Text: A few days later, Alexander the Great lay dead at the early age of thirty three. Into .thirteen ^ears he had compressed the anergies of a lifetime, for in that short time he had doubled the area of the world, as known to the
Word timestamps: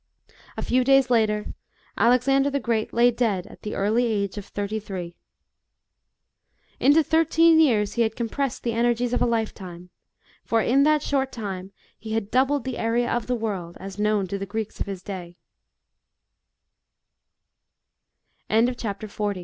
A 0.57 0.63
few 0.63 0.83
days 0.83 1.11
later, 1.11 1.53
Alexander 1.95 2.49
the 2.49 2.59
Great 2.59 2.91
lay 2.91 3.11
dead 3.11 3.45
at 3.45 3.61
the 3.61 3.75
early 3.75 4.07
age 4.07 4.35
of 4.35 4.47
thirty 4.47 4.79
three. 4.79 5.15
Into 6.79 7.03
.thirteen 7.03 7.59
^ears 7.59 7.93
he 7.93 8.01
had 8.01 8.15
compressed 8.15 8.63
the 8.63 8.71
anergies 8.71 9.13
of 9.13 9.21
a 9.21 9.27
lifetime, 9.27 9.91
for 10.43 10.59
in 10.59 10.81
that 10.85 11.03
short 11.03 11.31
time 11.31 11.71
he 11.99 12.13
had 12.13 12.31
doubled 12.31 12.63
the 12.63 12.79
area 12.79 13.11
of 13.11 13.27
the 13.27 13.35
world, 13.35 13.77
as 13.79 13.99
known 13.99 14.25
to 14.25 14.39
the 14.39 15.35